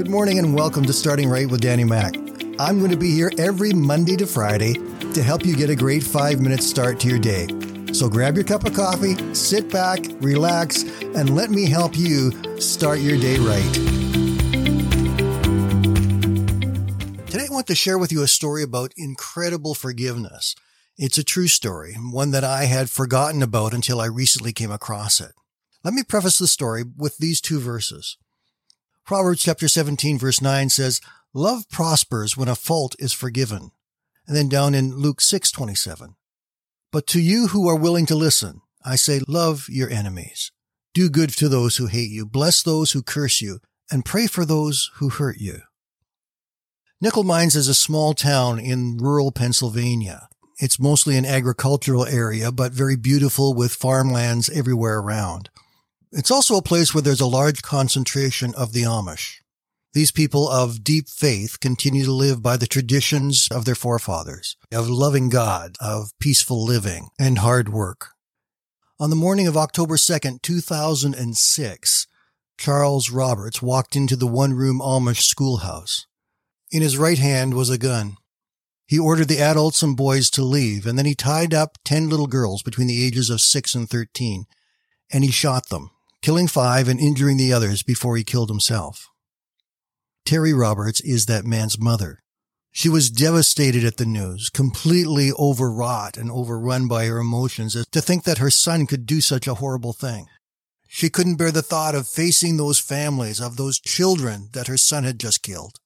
Good 0.00 0.08
morning 0.08 0.38
and 0.38 0.54
welcome 0.54 0.86
to 0.86 0.94
Starting 0.94 1.28
Right 1.28 1.46
with 1.46 1.60
Danny 1.60 1.84
Mac. 1.84 2.16
I'm 2.58 2.78
going 2.78 2.90
to 2.90 2.96
be 2.96 3.10
here 3.10 3.30
every 3.36 3.74
Monday 3.74 4.16
to 4.16 4.26
Friday 4.26 4.72
to 5.12 5.22
help 5.22 5.44
you 5.44 5.54
get 5.54 5.68
a 5.68 5.76
great 5.76 6.02
five 6.02 6.40
minute 6.40 6.62
start 6.62 6.98
to 7.00 7.08
your 7.08 7.18
day. 7.18 7.46
So 7.92 8.08
grab 8.08 8.34
your 8.34 8.44
cup 8.44 8.64
of 8.64 8.72
coffee, 8.72 9.34
sit 9.34 9.70
back, 9.70 9.98
relax, 10.22 10.84
and 11.02 11.36
let 11.36 11.50
me 11.50 11.68
help 11.68 11.98
you 11.98 12.32
start 12.58 13.00
your 13.00 13.18
day 13.18 13.36
right. 13.40 13.74
Today, 17.26 17.44
I 17.44 17.52
want 17.52 17.66
to 17.66 17.74
share 17.74 17.98
with 17.98 18.10
you 18.10 18.22
a 18.22 18.26
story 18.26 18.62
about 18.62 18.94
incredible 18.96 19.74
forgiveness. 19.74 20.54
It's 20.96 21.18
a 21.18 21.24
true 21.24 21.46
story, 21.46 21.92
one 21.92 22.30
that 22.30 22.42
I 22.42 22.64
had 22.64 22.88
forgotten 22.88 23.42
about 23.42 23.74
until 23.74 24.00
I 24.00 24.06
recently 24.06 24.54
came 24.54 24.72
across 24.72 25.20
it. 25.20 25.32
Let 25.84 25.92
me 25.92 26.04
preface 26.04 26.38
the 26.38 26.46
story 26.46 26.84
with 26.96 27.18
these 27.18 27.42
two 27.42 27.60
verses. 27.60 28.16
Proverbs 29.04 29.42
chapter 29.42 29.68
17 29.68 30.18
verse 30.18 30.40
9 30.40 30.68
says, 30.68 31.00
Love 31.32 31.68
prospers 31.68 32.36
when 32.36 32.48
a 32.48 32.54
fault 32.54 32.96
is 32.98 33.12
forgiven. 33.12 33.70
And 34.26 34.36
then 34.36 34.48
down 34.48 34.74
in 34.74 34.96
Luke 34.96 35.20
6:27. 35.20 36.14
But 36.92 37.06
to 37.08 37.20
you 37.20 37.48
who 37.48 37.68
are 37.68 37.76
willing 37.76 38.06
to 38.06 38.14
listen, 38.14 38.62
I 38.84 38.96
say 38.96 39.20
love 39.28 39.66
your 39.68 39.88
enemies. 39.90 40.52
Do 40.92 41.08
good 41.08 41.30
to 41.30 41.48
those 41.48 41.76
who 41.76 41.86
hate 41.86 42.10
you, 42.10 42.26
bless 42.26 42.62
those 42.62 42.92
who 42.92 43.02
curse 43.02 43.40
you, 43.40 43.60
and 43.90 44.04
pray 44.04 44.26
for 44.26 44.44
those 44.44 44.90
who 44.96 45.08
hurt 45.08 45.38
you. 45.38 45.60
Nickel 47.00 47.24
Mines 47.24 47.54
is 47.54 47.68
a 47.68 47.74
small 47.74 48.12
town 48.12 48.58
in 48.58 48.98
rural 48.98 49.32
Pennsylvania. 49.32 50.28
It's 50.58 50.80
mostly 50.80 51.16
an 51.16 51.24
agricultural 51.24 52.06
area, 52.06 52.52
but 52.52 52.72
very 52.72 52.96
beautiful 52.96 53.54
with 53.54 53.72
farmlands 53.72 54.50
everywhere 54.50 54.98
around. 54.98 55.48
It's 56.12 56.32
also 56.32 56.56
a 56.56 56.62
place 56.62 56.92
where 56.92 57.02
there's 57.02 57.20
a 57.20 57.26
large 57.26 57.62
concentration 57.62 58.52
of 58.56 58.72
the 58.72 58.82
Amish. 58.82 59.36
These 59.92 60.10
people 60.10 60.48
of 60.48 60.82
deep 60.82 61.08
faith 61.08 61.60
continue 61.60 62.04
to 62.04 62.12
live 62.12 62.42
by 62.42 62.56
the 62.56 62.66
traditions 62.66 63.46
of 63.52 63.64
their 63.64 63.76
forefathers, 63.76 64.56
of 64.72 64.90
loving 64.90 65.28
God, 65.28 65.76
of 65.80 66.10
peaceful 66.18 66.64
living, 66.64 67.10
and 67.16 67.38
hard 67.38 67.68
work. 67.68 68.08
On 68.98 69.10
the 69.10 69.16
morning 69.16 69.46
of 69.46 69.56
October 69.56 69.94
2nd, 69.94 70.42
2006, 70.42 72.06
Charles 72.58 73.10
Roberts 73.10 73.62
walked 73.62 73.94
into 73.94 74.16
the 74.16 74.26
one 74.26 74.52
room 74.54 74.80
Amish 74.80 75.22
schoolhouse. 75.22 76.06
In 76.72 76.82
his 76.82 76.98
right 76.98 77.18
hand 77.18 77.54
was 77.54 77.70
a 77.70 77.78
gun. 77.78 78.16
He 78.84 78.98
ordered 78.98 79.28
the 79.28 79.40
adults 79.40 79.80
and 79.80 79.96
boys 79.96 80.28
to 80.30 80.42
leave, 80.42 80.86
and 80.86 80.98
then 80.98 81.06
he 81.06 81.14
tied 81.14 81.54
up 81.54 81.78
10 81.84 82.08
little 82.08 82.26
girls 82.26 82.64
between 82.64 82.88
the 82.88 83.06
ages 83.06 83.30
of 83.30 83.40
6 83.40 83.76
and 83.76 83.88
13, 83.88 84.46
and 85.12 85.22
he 85.22 85.30
shot 85.30 85.68
them 85.68 85.92
killing 86.22 86.48
five 86.48 86.88
and 86.88 87.00
injuring 87.00 87.36
the 87.36 87.52
others 87.52 87.82
before 87.82 88.16
he 88.16 88.24
killed 88.24 88.50
himself. 88.50 89.08
Terri 90.26 90.58
Roberts 90.58 91.00
is 91.00 91.26
that 91.26 91.44
man's 91.44 91.78
mother. 91.78 92.20
She 92.72 92.88
was 92.88 93.10
devastated 93.10 93.84
at 93.84 93.96
the 93.96 94.06
news, 94.06 94.48
completely 94.48 95.32
overwrought 95.32 96.16
and 96.16 96.30
overrun 96.30 96.86
by 96.86 97.06
her 97.06 97.18
emotions 97.18 97.76
to 97.90 98.00
think 98.00 98.24
that 98.24 98.38
her 98.38 98.50
son 98.50 98.86
could 98.86 99.06
do 99.06 99.20
such 99.20 99.48
a 99.48 99.54
horrible 99.54 99.92
thing. 99.92 100.26
She 100.86 101.08
couldn't 101.08 101.36
bear 101.36 101.50
the 101.50 101.62
thought 101.62 101.94
of 101.94 102.08
facing 102.08 102.56
those 102.56 102.78
families, 102.78 103.40
of 103.40 103.56
those 103.56 103.80
children 103.80 104.50
that 104.52 104.66
her 104.66 104.76
son 104.76 105.04
had 105.04 105.18
just 105.18 105.42
killed. 105.42 105.78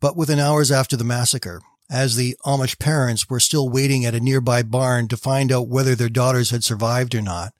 But 0.00 0.16
within 0.16 0.38
hours 0.38 0.70
after 0.70 0.96
the 0.96 1.04
massacre, 1.04 1.62
as 1.90 2.16
the 2.16 2.36
Amish 2.44 2.78
parents 2.78 3.28
were 3.28 3.40
still 3.40 3.68
waiting 3.68 4.04
at 4.04 4.14
a 4.14 4.20
nearby 4.20 4.62
barn 4.62 5.08
to 5.08 5.16
find 5.16 5.52
out 5.52 5.68
whether 5.68 5.94
their 5.94 6.08
daughters 6.08 6.50
had 6.50 6.64
survived 6.64 7.14
or 7.14 7.22
not, 7.22 7.52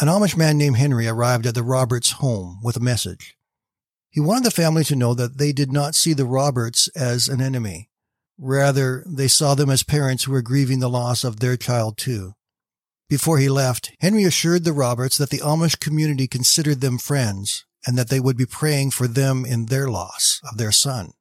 an 0.00 0.08
Amish 0.08 0.36
man 0.36 0.56
named 0.56 0.76
Henry 0.76 1.06
arrived 1.06 1.46
at 1.46 1.54
the 1.54 1.62
Roberts 1.62 2.12
home 2.12 2.60
with 2.62 2.76
a 2.76 2.80
message. 2.80 3.36
He 4.08 4.20
wanted 4.20 4.44
the 4.44 4.50
family 4.50 4.84
to 4.84 4.96
know 4.96 5.14
that 5.14 5.38
they 5.38 5.52
did 5.52 5.72
not 5.72 5.94
see 5.94 6.12
the 6.12 6.26
Roberts 6.26 6.88
as 6.88 7.28
an 7.28 7.40
enemy. 7.40 7.90
Rather, 8.38 9.04
they 9.06 9.28
saw 9.28 9.54
them 9.54 9.70
as 9.70 9.82
parents 9.82 10.24
who 10.24 10.32
were 10.32 10.42
grieving 10.42 10.80
the 10.80 10.88
loss 10.88 11.24
of 11.24 11.40
their 11.40 11.56
child 11.56 11.98
too. 11.98 12.34
Before 13.08 13.38
he 13.38 13.48
left, 13.48 13.92
Henry 14.00 14.24
assured 14.24 14.64
the 14.64 14.72
Roberts 14.72 15.18
that 15.18 15.30
the 15.30 15.40
Amish 15.40 15.78
community 15.78 16.26
considered 16.26 16.80
them 16.80 16.98
friends 16.98 17.66
and 17.86 17.98
that 17.98 18.08
they 18.08 18.20
would 18.20 18.36
be 18.36 18.46
praying 18.46 18.92
for 18.92 19.06
them 19.06 19.44
in 19.44 19.66
their 19.66 19.88
loss 19.88 20.40
of 20.50 20.56
their 20.56 20.72
son. 20.72 21.12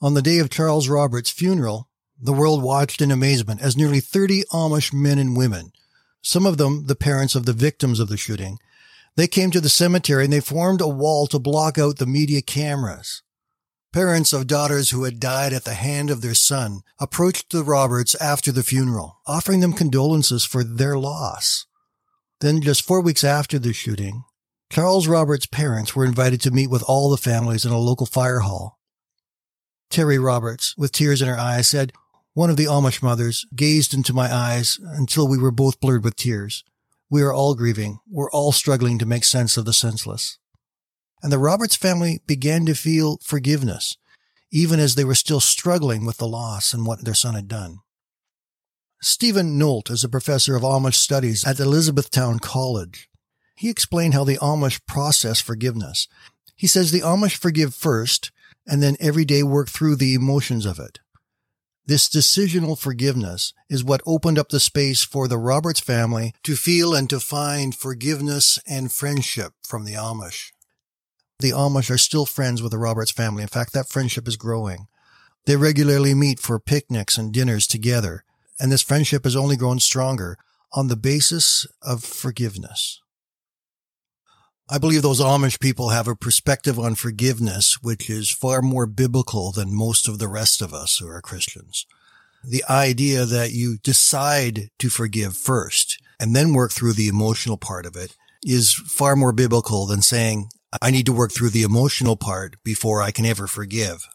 On 0.00 0.14
the 0.14 0.22
day 0.22 0.38
of 0.38 0.50
Charles 0.50 0.88
Roberts' 0.88 1.30
funeral, 1.30 1.88
the 2.20 2.32
world 2.32 2.62
watched 2.62 3.00
in 3.00 3.10
amazement 3.10 3.60
as 3.60 3.76
nearly 3.76 4.00
30 4.00 4.44
Amish 4.52 4.92
men 4.92 5.18
and 5.18 5.36
women 5.36 5.72
some 6.22 6.46
of 6.46 6.56
them 6.58 6.86
the 6.86 6.94
parents 6.96 7.34
of 7.34 7.46
the 7.46 7.52
victims 7.52 8.00
of 8.00 8.08
the 8.08 8.16
shooting. 8.16 8.58
They 9.16 9.26
came 9.26 9.50
to 9.50 9.60
the 9.60 9.68
cemetery 9.68 10.24
and 10.24 10.32
they 10.32 10.40
formed 10.40 10.80
a 10.80 10.88
wall 10.88 11.26
to 11.28 11.38
block 11.38 11.78
out 11.78 11.98
the 11.98 12.06
media 12.06 12.42
cameras. 12.42 13.22
Parents 13.92 14.32
of 14.32 14.46
daughters 14.46 14.90
who 14.90 15.04
had 15.04 15.18
died 15.18 15.52
at 15.52 15.64
the 15.64 15.74
hand 15.74 16.10
of 16.10 16.20
their 16.20 16.34
son 16.34 16.80
approached 17.00 17.50
the 17.50 17.64
Roberts 17.64 18.14
after 18.16 18.52
the 18.52 18.62
funeral, 18.62 19.18
offering 19.26 19.60
them 19.60 19.72
condolences 19.72 20.44
for 20.44 20.62
their 20.62 20.98
loss. 20.98 21.66
Then, 22.40 22.60
just 22.60 22.86
four 22.86 23.00
weeks 23.00 23.24
after 23.24 23.58
the 23.58 23.72
shooting, 23.72 24.24
Charles 24.70 25.08
Roberts' 25.08 25.46
parents 25.46 25.96
were 25.96 26.04
invited 26.04 26.40
to 26.42 26.50
meet 26.50 26.70
with 26.70 26.84
all 26.86 27.10
the 27.10 27.16
families 27.16 27.64
in 27.64 27.72
a 27.72 27.78
local 27.78 28.06
fire 28.06 28.40
hall. 28.40 28.78
Terri 29.90 30.22
Roberts, 30.22 30.76
with 30.76 30.92
tears 30.92 31.22
in 31.22 31.28
her 31.28 31.38
eyes, 31.38 31.66
said, 31.66 31.92
one 32.38 32.50
of 32.50 32.56
the 32.56 32.66
Amish 32.66 33.02
mothers 33.02 33.46
gazed 33.56 33.92
into 33.92 34.14
my 34.14 34.32
eyes 34.32 34.78
until 34.80 35.26
we 35.26 35.38
were 35.38 35.50
both 35.50 35.80
blurred 35.80 36.04
with 36.04 36.14
tears. 36.14 36.62
We 37.10 37.20
are 37.22 37.32
all 37.32 37.56
grieving. 37.56 37.98
We're 38.08 38.30
all 38.30 38.52
struggling 38.52 38.96
to 39.00 39.06
make 39.06 39.24
sense 39.24 39.56
of 39.56 39.64
the 39.64 39.72
senseless. 39.72 40.38
And 41.20 41.32
the 41.32 41.38
Roberts 41.40 41.74
family 41.74 42.22
began 42.28 42.64
to 42.66 42.76
feel 42.76 43.18
forgiveness, 43.24 43.96
even 44.52 44.78
as 44.78 44.94
they 44.94 45.02
were 45.02 45.16
still 45.16 45.40
struggling 45.40 46.06
with 46.06 46.18
the 46.18 46.28
loss 46.28 46.72
and 46.72 46.86
what 46.86 47.04
their 47.04 47.12
son 47.12 47.34
had 47.34 47.48
done. 47.48 47.80
Steven 49.02 49.58
Nolt 49.58 49.90
is 49.90 50.04
a 50.04 50.08
professor 50.08 50.54
of 50.54 50.62
Amish 50.62 50.94
studies 50.94 51.44
at 51.44 51.58
Elizabethtown 51.58 52.38
College. 52.38 53.08
He 53.56 53.68
explained 53.68 54.14
how 54.14 54.22
the 54.22 54.38
Amish 54.38 54.80
process 54.86 55.40
forgiveness. 55.40 56.06
He 56.54 56.68
says 56.68 56.92
the 56.92 57.00
Amish 57.00 57.36
forgive 57.36 57.74
first 57.74 58.30
and 58.64 58.80
then 58.80 58.96
every 59.00 59.24
day 59.24 59.42
work 59.42 59.68
through 59.68 59.96
the 59.96 60.14
emotions 60.14 60.66
of 60.66 60.78
it. 60.78 61.00
This 61.88 62.06
decisional 62.06 62.78
forgiveness 62.78 63.54
is 63.70 63.82
what 63.82 64.02
opened 64.04 64.38
up 64.38 64.50
the 64.50 64.60
space 64.60 65.02
for 65.02 65.26
the 65.26 65.38
Roberts 65.38 65.80
family 65.80 66.34
to 66.42 66.54
feel 66.54 66.94
and 66.94 67.08
to 67.08 67.18
find 67.18 67.74
forgiveness 67.74 68.58
and 68.68 68.92
friendship 68.92 69.54
from 69.66 69.86
the 69.86 69.94
Amish. 69.94 70.52
The 71.38 71.52
Amish 71.52 71.90
are 71.90 71.96
still 71.96 72.26
friends 72.26 72.60
with 72.60 72.72
the 72.72 72.78
Roberts 72.78 73.10
family. 73.10 73.40
In 73.40 73.48
fact, 73.48 73.72
that 73.72 73.88
friendship 73.88 74.28
is 74.28 74.36
growing. 74.36 74.86
They 75.46 75.56
regularly 75.56 76.12
meet 76.12 76.40
for 76.40 76.60
picnics 76.60 77.16
and 77.16 77.32
dinners 77.32 77.66
together, 77.66 78.22
and 78.60 78.70
this 78.70 78.82
friendship 78.82 79.24
has 79.24 79.34
only 79.34 79.56
grown 79.56 79.80
stronger 79.80 80.36
on 80.74 80.88
the 80.88 80.96
basis 80.96 81.66
of 81.80 82.04
forgiveness. 82.04 83.00
I 84.70 84.76
believe 84.76 85.00
those 85.00 85.20
Amish 85.20 85.60
people 85.60 85.88
have 85.88 86.06
a 86.08 86.14
perspective 86.14 86.78
on 86.78 86.94
forgiveness 86.94 87.78
which 87.80 88.10
is 88.10 88.28
far 88.28 88.60
more 88.60 88.84
biblical 88.84 89.50
than 89.50 89.74
most 89.74 90.06
of 90.06 90.18
the 90.18 90.28
rest 90.28 90.60
of 90.60 90.74
us 90.74 90.98
who 90.98 91.08
are 91.08 91.22
Christians. 91.22 91.86
The 92.44 92.62
idea 92.68 93.24
that 93.24 93.52
you 93.52 93.78
decide 93.78 94.68
to 94.78 94.90
forgive 94.90 95.38
first 95.38 96.02
and 96.20 96.36
then 96.36 96.52
work 96.52 96.72
through 96.72 96.92
the 96.92 97.08
emotional 97.08 97.56
part 97.56 97.86
of 97.86 97.96
it 97.96 98.14
is 98.42 98.74
far 98.74 99.16
more 99.16 99.32
biblical 99.32 99.86
than 99.86 100.02
saying, 100.02 100.50
I 100.82 100.90
need 100.90 101.06
to 101.06 101.14
work 101.14 101.32
through 101.32 101.50
the 101.50 101.62
emotional 101.62 102.16
part 102.16 102.56
before 102.62 103.00
I 103.00 103.10
can 103.10 103.24
ever 103.24 103.46
forgive. 103.46 104.06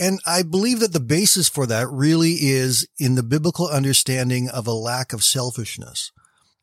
And 0.00 0.20
I 0.26 0.42
believe 0.42 0.80
that 0.80 0.94
the 0.94 1.00
basis 1.00 1.50
for 1.50 1.66
that 1.66 1.86
really 1.90 2.32
is 2.40 2.88
in 2.98 3.14
the 3.14 3.22
biblical 3.22 3.68
understanding 3.68 4.48
of 4.48 4.66
a 4.66 4.72
lack 4.72 5.12
of 5.12 5.22
selfishness 5.22 6.12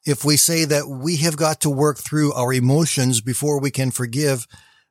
if 0.06 0.24
we 0.24 0.38
say 0.38 0.66
that 0.66 0.88
we 0.88 1.18
have 1.18 1.36
got 1.36 1.60
to 1.62 1.70
work 1.70 1.98
through 1.98 2.34
our 2.34 2.54
emotions 2.54 3.22
before 3.22 3.60
we 3.60 3.72
can 3.72 3.92
forgive, 3.92 4.48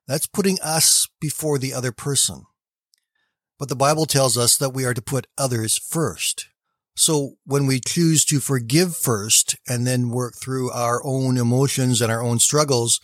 that's 0.06 0.26
putting 0.26 0.58
us 0.60 1.08
before 1.20 1.58
the 1.58 1.72
other 1.72 1.92
person. 1.92 2.44
But 3.58 3.68
the 3.68 3.76
Bible 3.76 4.06
tells 4.06 4.36
us 4.36 4.56
that 4.56 4.74
we 4.74 4.84
are 4.84 4.94
to 4.94 5.00
put 5.00 5.28
others 5.38 5.78
first. 5.78 6.48
So 6.96 7.36
when 7.44 7.66
we 7.66 7.80
choose 7.80 8.24
to 8.26 8.40
forgive 8.40 8.96
first 8.96 9.56
and 9.68 9.86
then 9.86 10.10
work 10.10 10.34
through 10.36 10.70
our 10.72 11.00
own 11.04 11.36
emotions 11.36 12.00
and 12.00 12.10
our 12.10 12.22
own 12.22 12.38
struggles, 12.38 13.00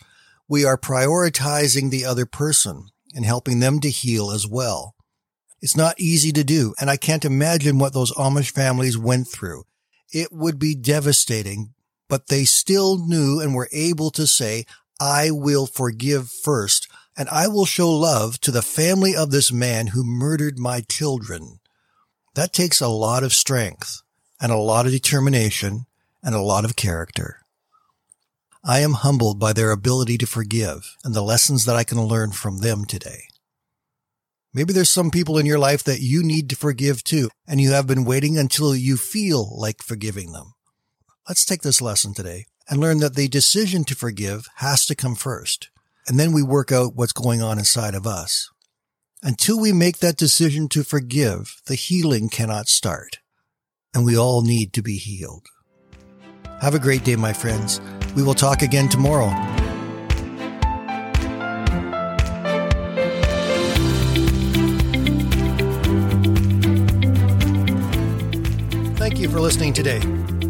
we 0.47 0.65
are 0.65 0.77
prioritizing 0.77 1.89
the 1.89 2.05
other 2.05 2.25
person 2.25 2.89
and 3.13 3.25
helping 3.25 3.59
them 3.59 3.79
to 3.79 3.89
heal 3.89 4.31
as 4.31 4.47
well. 4.47 4.95
It's 5.61 5.77
not 5.77 5.99
easy 5.99 6.31
to 6.33 6.43
do, 6.43 6.73
and 6.79 6.89
I 6.89 6.97
can't 6.97 7.23
imagine 7.23 7.77
what 7.77 7.93
those 7.93 8.11
Amish 8.13 8.51
families 8.51 8.97
went 8.97 9.27
through. 9.27 9.63
It 10.11 10.29
would 10.31 10.57
be 10.57 10.75
devastating, 10.75 11.73
but 12.11 12.27
they 12.27 12.43
still 12.43 12.97
knew 12.97 13.39
and 13.39 13.55
were 13.55 13.69
able 13.71 14.11
to 14.11 14.27
say, 14.27 14.65
I 14.99 15.31
will 15.31 15.65
forgive 15.65 16.29
first, 16.29 16.89
and 17.15 17.29
I 17.29 17.47
will 17.47 17.63
show 17.63 17.89
love 17.89 18.37
to 18.41 18.51
the 18.51 18.61
family 18.61 19.15
of 19.15 19.31
this 19.31 19.49
man 19.49 19.87
who 19.87 20.03
murdered 20.03 20.59
my 20.59 20.81
children. 20.81 21.61
That 22.35 22.51
takes 22.51 22.81
a 22.81 22.89
lot 22.89 23.23
of 23.23 23.31
strength 23.31 24.01
and 24.41 24.51
a 24.51 24.57
lot 24.57 24.85
of 24.85 24.91
determination 24.91 25.85
and 26.21 26.35
a 26.35 26.41
lot 26.41 26.65
of 26.65 26.75
character. 26.75 27.45
I 28.61 28.81
am 28.81 28.91
humbled 28.91 29.39
by 29.39 29.53
their 29.53 29.71
ability 29.71 30.17
to 30.17 30.27
forgive 30.27 30.97
and 31.05 31.13
the 31.13 31.23
lessons 31.23 31.63
that 31.63 31.77
I 31.77 31.85
can 31.85 32.01
learn 32.01 32.33
from 32.33 32.57
them 32.57 32.83
today. 32.83 33.21
Maybe 34.53 34.73
there's 34.73 34.89
some 34.89 35.11
people 35.11 35.37
in 35.37 35.45
your 35.45 35.59
life 35.59 35.85
that 35.85 36.01
you 36.01 36.23
need 36.23 36.49
to 36.49 36.57
forgive 36.57 37.05
too, 37.05 37.29
and 37.47 37.61
you 37.61 37.71
have 37.71 37.87
been 37.87 38.03
waiting 38.03 38.37
until 38.37 38.75
you 38.75 38.97
feel 38.97 39.57
like 39.57 39.81
forgiving 39.81 40.33
them. 40.33 40.55
Let's 41.29 41.45
take 41.45 41.61
this 41.61 41.83
lesson 41.83 42.15
today 42.15 42.47
and 42.67 42.79
learn 42.79 42.97
that 42.99 43.13
the 43.13 43.27
decision 43.27 43.83
to 43.85 43.95
forgive 43.95 44.47
has 44.55 44.87
to 44.87 44.95
come 44.95 45.13
first. 45.13 45.69
And 46.07 46.19
then 46.19 46.31
we 46.31 46.41
work 46.41 46.71
out 46.71 46.95
what's 46.95 47.13
going 47.13 47.43
on 47.43 47.59
inside 47.59 47.93
of 47.93 48.07
us. 48.07 48.49
Until 49.21 49.59
we 49.59 49.71
make 49.71 49.99
that 49.99 50.17
decision 50.17 50.67
to 50.69 50.83
forgive, 50.83 51.61
the 51.67 51.75
healing 51.75 52.27
cannot 52.27 52.67
start. 52.67 53.19
And 53.93 54.03
we 54.03 54.17
all 54.17 54.41
need 54.41 54.73
to 54.73 54.81
be 54.81 54.97
healed. 54.97 55.45
Have 56.59 56.73
a 56.73 56.79
great 56.79 57.03
day, 57.03 57.15
my 57.15 57.33
friends. 57.33 57.79
We 58.15 58.23
will 58.23 58.33
talk 58.33 58.63
again 58.63 58.89
tomorrow. 58.89 59.29
Thank 68.95 69.19
you 69.19 69.29
for 69.29 69.39
listening 69.39 69.73
today. 69.73 70.01